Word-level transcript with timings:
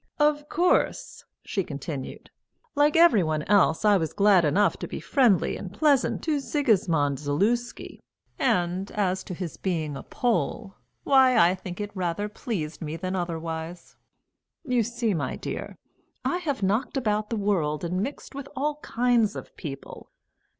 "Of 0.17 0.49
course," 0.49 1.25
she 1.45 1.63
continued, 1.63 2.31
"like 2.73 2.97
every 2.97 3.21
one 3.21 3.43
else, 3.43 3.85
I 3.85 3.97
was 3.97 4.13
glad 4.13 4.43
enough 4.45 4.77
to 4.77 4.87
be 4.87 4.99
friendly 4.99 5.55
and 5.55 5.71
pleasant 5.71 6.23
to 6.23 6.39
Sigismund 6.39 7.19
Zaluski, 7.19 7.99
and 8.39 8.89
as 8.93 9.23
to 9.25 9.35
his 9.35 9.57
being 9.57 9.95
a 9.95 10.01
Pole, 10.01 10.75
why, 11.03 11.37
I 11.37 11.53
think 11.53 11.79
it 11.79 11.91
rather 11.95 12.27
pleased 12.27 12.81
me 12.81 12.95
than 12.95 13.15
otherwise. 13.15 13.95
You 14.63 14.81
see, 14.81 15.13
my 15.13 15.35
dear, 15.35 15.77
I 16.25 16.37
have 16.37 16.63
knocked 16.63 16.97
about 16.97 17.29
the 17.29 17.35
world 17.37 17.83
and 17.83 18.01
mixed 18.01 18.33
with 18.33 18.47
all 18.55 18.77
kinds 18.77 19.35
of 19.35 19.55
people. 19.55 20.09